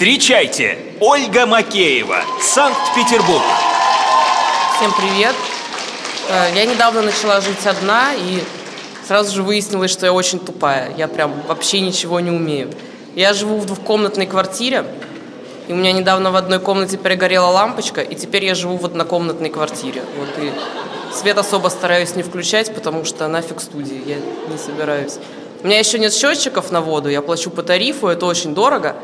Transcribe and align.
Встречайте, 0.00 0.78
Ольга 0.98 1.44
Макеева, 1.44 2.22
Санкт-Петербург. 2.40 3.42
Всем 4.74 4.92
привет. 4.96 5.34
Э, 6.30 6.46
я 6.56 6.64
недавно 6.64 7.02
начала 7.02 7.42
жить 7.42 7.66
одна, 7.66 8.14
и 8.14 8.42
сразу 9.06 9.36
же 9.36 9.42
выяснилось, 9.42 9.90
что 9.90 10.06
я 10.06 10.14
очень 10.14 10.38
тупая. 10.38 10.90
Я 10.96 11.06
прям 11.06 11.42
вообще 11.46 11.80
ничего 11.80 12.18
не 12.20 12.30
умею. 12.30 12.70
Я 13.14 13.34
живу 13.34 13.58
в 13.58 13.66
двухкомнатной 13.66 14.24
квартире, 14.24 14.86
и 15.68 15.74
у 15.74 15.76
меня 15.76 15.92
недавно 15.92 16.30
в 16.30 16.36
одной 16.36 16.60
комнате 16.60 16.96
перегорела 16.96 17.48
лампочка, 17.48 18.00
и 18.00 18.14
теперь 18.14 18.46
я 18.46 18.54
живу 18.54 18.78
в 18.78 18.86
однокомнатной 18.86 19.50
квартире. 19.50 20.02
Вот 20.16 20.30
и 20.42 20.50
свет 21.14 21.36
особо 21.36 21.68
стараюсь 21.68 22.16
не 22.16 22.22
включать, 22.22 22.74
потому 22.74 23.04
что 23.04 23.28
нафиг 23.28 23.60
студии, 23.60 24.00
я 24.06 24.16
не 24.16 24.56
собираюсь. 24.56 25.18
У 25.62 25.66
меня 25.66 25.78
еще 25.78 25.98
нет 25.98 26.14
счетчиков 26.14 26.70
на 26.70 26.80
воду, 26.80 27.10
я 27.10 27.20
плачу 27.20 27.50
по 27.50 27.62
тарифу, 27.62 28.08
это 28.08 28.24
очень 28.24 28.54
дорого. 28.54 28.96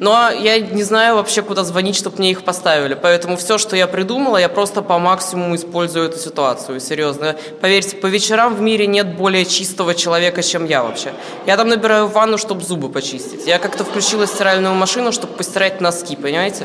Но 0.00 0.30
я 0.30 0.58
не 0.58 0.82
знаю 0.82 1.16
вообще, 1.16 1.42
куда 1.42 1.62
звонить, 1.62 1.94
чтобы 1.94 2.16
мне 2.16 2.30
их 2.30 2.42
поставили. 2.42 2.94
Поэтому 2.94 3.36
все, 3.36 3.58
что 3.58 3.76
я 3.76 3.86
придумала, 3.86 4.38
я 4.38 4.48
просто 4.48 4.80
по 4.80 4.98
максимуму 4.98 5.56
использую 5.56 6.06
эту 6.06 6.18
ситуацию. 6.18 6.80
Серьезно. 6.80 7.36
Поверьте, 7.60 7.96
по 7.96 8.06
вечерам 8.06 8.54
в 8.54 8.62
мире 8.62 8.86
нет 8.86 9.14
более 9.14 9.44
чистого 9.44 9.94
человека, 9.94 10.42
чем 10.42 10.64
я 10.64 10.82
вообще. 10.82 11.12
Я 11.44 11.58
там 11.58 11.68
набираю 11.68 12.06
ванну, 12.06 12.38
чтобы 12.38 12.62
зубы 12.62 12.88
почистить. 12.88 13.46
Я 13.46 13.58
как-то 13.58 13.84
включила 13.84 14.26
стиральную 14.26 14.74
машину, 14.74 15.12
чтобы 15.12 15.34
постирать 15.34 15.82
носки, 15.82 16.16
понимаете? 16.16 16.64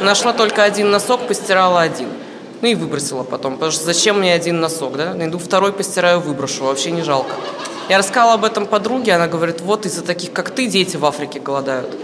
Нашла 0.00 0.32
только 0.32 0.62
один 0.62 0.90
носок, 0.90 1.28
постирала 1.28 1.82
один. 1.82 2.08
Ну 2.62 2.68
и 2.68 2.74
выбросила 2.74 3.24
потом, 3.24 3.54
потому 3.54 3.72
что 3.72 3.84
зачем 3.84 4.20
мне 4.20 4.32
один 4.32 4.58
носок, 4.58 4.96
да? 4.96 5.12
Найду 5.12 5.38
второй, 5.38 5.74
постираю, 5.74 6.20
выброшу, 6.20 6.64
вообще 6.64 6.92
не 6.92 7.02
жалко. 7.02 7.34
Я 7.90 7.98
рассказала 7.98 8.34
об 8.34 8.44
этом 8.46 8.64
подруге, 8.64 9.12
она 9.12 9.26
говорит, 9.26 9.60
вот 9.60 9.84
из-за 9.84 10.02
таких, 10.02 10.32
как 10.32 10.48
ты, 10.48 10.66
дети 10.66 10.96
в 10.96 11.04
Африке 11.04 11.40
голодают. 11.40 11.94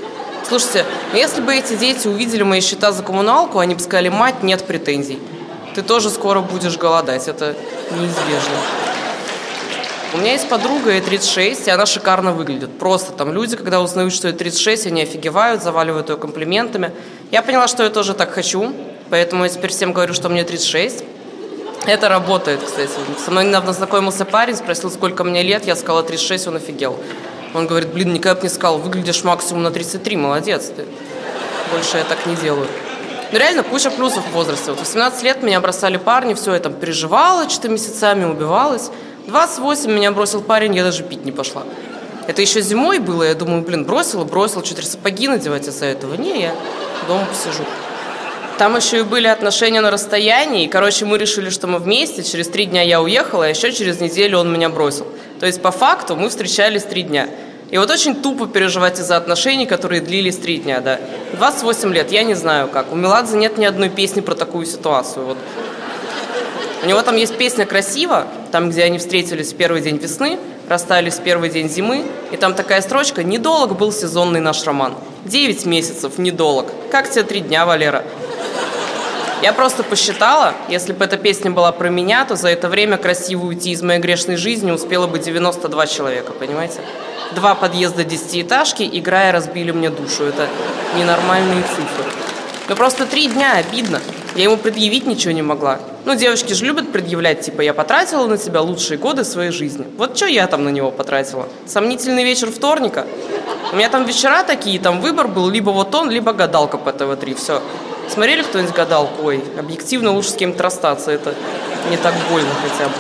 Слушайте, 0.49 0.85
ну 1.13 1.19
если 1.19 1.41
бы 1.41 1.53
эти 1.55 1.75
дети 1.75 2.07
увидели 2.07 2.45
мои 2.45 2.61
счета 2.61 2.93
за 2.93 3.03
коммуналку, 3.03 3.59
они 3.59 3.75
бы 3.75 3.81
сказали, 3.81 4.09
мать, 4.09 4.45
нет 4.45 4.65
претензий. 4.65 5.19
Ты 5.75 5.83
тоже 5.83 6.09
скоро 6.09 6.41
будешь 6.41 6.79
голодать, 6.79 7.27
это 7.27 7.57
неизбежно. 7.91 8.55
У 10.15 10.19
меня 10.19 10.33
есть 10.33 10.49
подруга, 10.49 10.93
ей 10.93 11.01
36, 11.01 11.67
и 11.67 11.71
она 11.71 11.85
шикарно 11.85 12.33
выглядит. 12.33 12.79
Просто 12.79 13.13
там 13.13 13.33
люди, 13.33 13.57
когда 13.57 13.81
узнают, 13.81 14.13
что 14.13 14.29
ей 14.29 14.35
36, 14.35 14.87
они 14.87 15.03
офигевают, 15.03 15.65
заваливают 15.65 16.11
ее 16.11 16.17
комплиментами. 16.17 16.93
Я 17.33 17.43
поняла, 17.43 17.67
что 17.67 17.83
я 17.83 17.91
тоже 17.91 18.15
так 18.15 18.31
хочу, 18.31 18.73
поэтому 19.11 19.43
я 19.43 19.51
теперь 19.51 19.71
всем 19.71 19.93
говорю, 19.93 20.15
что 20.15 20.29
мне 20.29 20.45
36. 20.45 21.03
Это 21.87 22.09
работает, 22.09 22.61
кстати. 22.65 22.91
Со 23.25 23.33
мной 23.33 23.47
недавно 23.47 23.73
знакомился 23.73 24.25
парень, 24.25 24.55
спросил, 24.55 24.93
сколько 24.93 25.25
мне 25.25 25.43
лет, 25.43 25.67
я 25.67 25.75
сказала 25.75 26.05
36, 26.05 26.47
он 26.47 26.57
офигел. 26.57 26.97
Он 27.57 27.67
говорит, 27.67 27.89
блин, 27.89 28.13
никогда 28.13 28.35
бы 28.35 28.43
не 28.43 28.49
сказал, 28.49 28.79
выглядишь 28.79 29.25
максимум 29.25 29.63
на 29.63 29.71
33, 29.71 30.17
молодец 30.17 30.73
ты. 30.77 30.85
Больше 31.73 31.97
я 31.97 32.05
так 32.05 32.27
не 32.27 32.37
делаю. 32.37 32.69
Ну 33.33 33.39
реально 33.39 33.63
куча 33.63 33.91
плюсов 33.91 34.25
в 34.25 34.33
возрасте. 34.33 34.71
Вот 34.71 34.81
18 34.81 35.23
лет 35.23 35.43
меня 35.43 35.61
бросали 35.61 35.97
парни, 35.97 36.35
все, 36.35 36.53
я 36.53 36.61
там 36.61 36.75
переживала 36.75 37.49
что-то 37.49 37.71
месяцами, 37.71 38.25
убивалась. 38.25 38.91
28 39.27 39.91
меня 39.91 40.13
бросил 40.13 40.43
парень, 40.43 40.77
я 40.77 40.85
даже 40.85 41.03
пить 41.03 41.25
не 41.25 41.33
пошла. 41.33 41.65
Это 42.27 42.43
еще 42.43 42.61
зимой 42.61 42.99
было, 42.99 43.23
я 43.23 43.35
думаю, 43.35 43.63
блин, 43.63 43.85
бросила, 43.85 44.25
бросила, 44.25 44.65
что-то 44.65 44.85
сапоги 44.87 45.27
надевать 45.27 45.67
из-за 45.67 45.87
этого. 45.87 46.15
Не, 46.15 46.43
я 46.43 46.55
дома 47.09 47.25
посижу. 47.27 47.65
Там 48.59 48.77
еще 48.77 49.01
и 49.01 49.03
были 49.03 49.27
отношения 49.27 49.81
на 49.81 49.91
расстоянии. 49.91 50.65
И, 50.65 50.69
короче, 50.69 51.05
мы 51.05 51.19
решили, 51.19 51.51
что 51.51 51.67
мы 51.67 51.79
вместе. 51.79 52.23
Через 52.23 52.49
три 52.49 52.65
дня 52.65 52.83
я 52.83 53.03
уехала, 53.03 53.45
а 53.45 53.49
еще 53.49 53.71
через 53.73 54.01
неделю 54.01 54.39
он 54.39 54.53
меня 54.53 54.69
бросил. 54.69 55.07
То 55.41 55.47
есть, 55.47 55.61
по 55.61 55.71
факту, 55.71 56.17
мы 56.17 56.31
встречались 56.31 56.85
три 56.85 57.03
дня. 57.03 57.29
И 57.71 57.79
вот 57.79 57.91
очень 57.91 58.15
тупо 58.15 58.47
переживать 58.47 59.01
из-за 59.01 59.17
отношений, 59.17 59.67
которые 59.67 60.01
длились 60.01 60.37
три 60.37 60.59
дня, 60.59 60.81
да. 60.81 61.01
28 61.33 61.93
лет, 61.93 62.13
я 62.13 62.23
не 62.23 62.35
знаю 62.35 62.69
как. 62.69 62.93
У 62.93 62.97
Меладзе 62.97 63.37
нет 63.37 63.59
ни 63.59 63.65
одной 63.65 63.89
песни 63.89 64.21
про 64.21 64.35
такую 64.35 64.67
ситуацию. 64.67 65.27
Вот. 65.27 65.39
У 66.85 66.87
него 66.87 67.03
там 67.03 67.17
есть 67.17 67.37
песня 67.37 67.67
«Красиво», 67.67 68.29
там, 68.53 68.71
где 68.71 68.85
они 68.85 68.99
встретились 68.99 69.53
в 69.53 69.57
первый 69.57 69.81
день 69.81 69.97
весны, 69.97 70.39
расстались 70.69 71.15
в 71.15 71.23
первый 71.23 71.51
день 71.51 71.69
зимы, 71.69 72.05
и 72.31 72.37
там 72.37 72.55
такая 72.55 72.81
строчка 72.83 73.25
«Недолг 73.25 73.77
был 73.77 73.91
сезонный 73.91 74.41
наш 74.41 74.65
роман». 74.65 74.95
Девять 75.25 75.67
месяцев, 75.67 76.19
недолг. 76.19 76.67
Как 76.93 77.11
тебе 77.11 77.25
три 77.25 77.41
дня, 77.41 77.67
Валера? 77.67 78.05
Я 79.43 79.53
просто 79.53 79.83
посчитала, 79.83 80.55
если 80.69 80.93
бы 80.93 81.05
эта 81.05 81.19
песня 81.19 81.51
была 81.51 81.71
про 81.71 81.91
меня, 81.91 82.25
то 82.25 82.37
за 82.37 82.49
это 82.49 82.69
время 82.69 82.97
красиво 82.97 83.45
уйти 83.47 83.73
из 83.73 83.83
моей 83.83 84.01
грешной 84.01 84.37
жизни 84.37 84.71
успело 84.71 85.07
бы 85.07 85.19
92 85.19 85.87
человека, 85.87 86.33
понимаете? 86.33 86.81
Два 87.35 87.55
подъезда 87.55 88.03
десятиэтажки, 88.05 88.89
играя, 88.91 89.33
разбили 89.33 89.73
мне 89.73 89.91
душу. 89.91 90.25
Это 90.25 90.49
ненормальные 90.97 91.63
цифры. 91.65 92.11
Ну 92.69 92.77
просто 92.77 93.05
три 93.05 93.29
дня, 93.29 93.57
обидно. 93.57 94.01
Я 94.35 94.45
ему 94.45 94.57
предъявить 94.57 95.07
ничего 95.07 95.33
не 95.33 95.43
могла. 95.43 95.81
Ну, 96.05 96.15
девочки 96.15 96.53
же 96.53 96.65
любят 96.65 96.93
предъявлять, 96.93 97.41
типа, 97.41 97.63
я 97.63 97.75
потратила 97.75 98.27
на 98.27 98.39
тебя 98.39 98.61
лучшие 98.61 98.99
годы 98.99 99.25
своей 99.25 99.51
жизни. 99.51 99.87
Вот 99.97 100.17
что 100.17 100.27
я 100.27 100.47
там 100.47 100.65
на 100.65 100.69
него 100.69 100.91
потратила? 100.91 101.49
Сомнительный 101.67 102.25
вечер 102.25 102.51
вторника? 102.51 103.07
У 103.73 103.77
меня 103.77 103.89
там 103.89 104.05
вечера 104.05 104.43
такие, 104.45 104.79
там 104.79 105.01
выбор 105.01 105.27
был 105.27 105.49
либо 105.49 105.71
вот 105.71 105.95
он, 105.95 106.11
либо 106.11 106.33
гадалка 106.33 106.79
по 106.79 106.93
ТВ-3. 106.93 107.35
Все. 107.35 107.63
Смотрели 108.09 108.43
кто-нибудь 108.43 108.75
гадалку? 108.75 109.27
Ой, 109.27 109.43
объективно 109.59 110.13
лучше 110.13 110.31
с 110.31 110.35
кем-то 110.35 110.63
расстаться. 110.63 111.11
Это 111.11 111.35
не 111.91 111.97
так 111.97 112.15
больно 112.31 112.51
хотя 112.63 112.89
бы. 112.89 112.95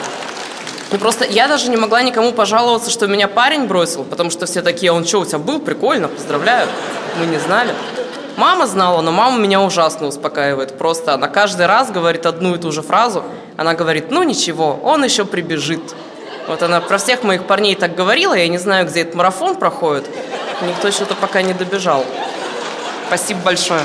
Ну 0.92 0.98
просто 0.98 1.24
я 1.24 1.48
даже 1.48 1.68
не 1.68 1.76
могла 1.76 2.02
никому 2.02 2.32
пожаловаться, 2.32 2.90
что 2.90 3.06
меня 3.06 3.26
парень 3.26 3.66
бросил, 3.66 4.04
потому 4.04 4.30
что 4.30 4.46
все 4.46 4.62
такие, 4.62 4.92
он 4.92 5.04
что, 5.04 5.20
у 5.20 5.24
тебя 5.24 5.38
был? 5.38 5.58
Прикольно, 5.58 6.08
поздравляю. 6.08 6.68
Мы 7.18 7.26
не 7.26 7.38
знали. 7.38 7.74
Мама 8.36 8.66
знала, 8.66 9.00
но 9.00 9.12
мама 9.12 9.38
меня 9.38 9.62
ужасно 9.62 10.06
успокаивает. 10.06 10.76
Просто 10.76 11.14
она 11.14 11.28
каждый 11.28 11.66
раз 11.66 11.90
говорит 11.90 12.26
одну 12.26 12.54
и 12.54 12.58
ту 12.58 12.70
же 12.70 12.82
фразу. 12.82 13.24
Она 13.56 13.74
говорит, 13.74 14.10
ну 14.10 14.22
ничего, 14.22 14.78
он 14.82 15.02
еще 15.02 15.24
прибежит. 15.24 15.94
Вот 16.46 16.62
она 16.62 16.80
про 16.80 16.98
всех 16.98 17.24
моих 17.24 17.44
парней 17.44 17.74
так 17.74 17.94
говорила, 17.94 18.34
я 18.34 18.46
не 18.46 18.58
знаю, 18.58 18.86
где 18.86 19.00
этот 19.00 19.14
марафон 19.14 19.56
проходит. 19.56 20.04
Никто 20.62 20.90
что-то 20.90 21.14
пока 21.14 21.42
не 21.42 21.54
добежал. 21.54 22.04
Спасибо 23.08 23.40
большое. 23.40 23.82